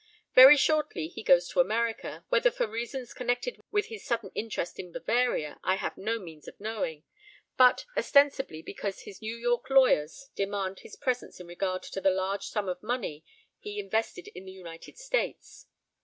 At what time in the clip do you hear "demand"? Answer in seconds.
10.33-10.79